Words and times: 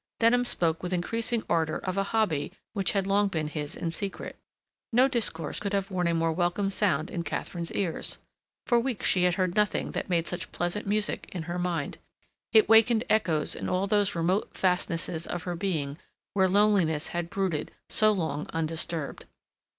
Denham 0.19 0.45
spoke 0.45 0.81
with 0.81 0.93
increasing 0.93 1.43
ardor 1.47 1.77
of 1.77 1.95
a 1.95 2.05
hobby 2.05 2.51
which 2.73 2.93
had 2.93 3.05
long 3.05 3.27
been 3.27 3.47
his 3.49 3.75
in 3.75 3.91
secret. 3.91 4.35
No 4.91 5.07
discourse 5.07 5.59
could 5.59 5.73
have 5.73 5.91
worn 5.91 6.07
a 6.07 6.15
more 6.15 6.31
welcome 6.31 6.71
sound 6.71 7.11
in 7.11 7.21
Katharine's 7.21 7.71
ears. 7.73 8.17
For 8.65 8.79
weeks 8.79 9.05
she 9.05 9.25
had 9.25 9.35
heard 9.35 9.53
nothing 9.55 9.91
that 9.91 10.09
made 10.09 10.25
such 10.25 10.51
pleasant 10.51 10.87
music 10.87 11.29
in 11.33 11.43
her 11.43 11.59
mind. 11.59 11.99
It 12.51 12.67
wakened 12.67 13.03
echoes 13.11 13.55
in 13.55 13.69
all 13.69 13.85
those 13.85 14.15
remote 14.15 14.57
fastnesses 14.57 15.27
of 15.27 15.43
her 15.43 15.55
being 15.55 15.99
where 16.33 16.49
loneliness 16.49 17.09
had 17.09 17.29
brooded 17.29 17.71
so 17.87 18.11
long 18.11 18.47
undisturbed. 18.51 19.25